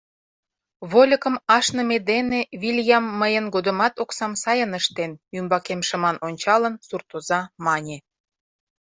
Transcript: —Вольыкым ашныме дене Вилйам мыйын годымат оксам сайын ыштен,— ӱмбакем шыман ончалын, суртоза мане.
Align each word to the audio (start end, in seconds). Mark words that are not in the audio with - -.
—Вольыкым 0.91 1.35
ашныме 1.57 1.97
дене 2.09 2.39
Вилйам 2.61 3.05
мыйын 3.19 3.45
годымат 3.55 3.93
оксам 4.03 4.33
сайын 4.43 4.71
ыштен,— 4.79 5.11
ӱмбакем 5.37 5.81
шыман 5.87 6.17
ончалын, 6.27 6.73
суртоза 6.87 7.39
мане. 7.65 7.97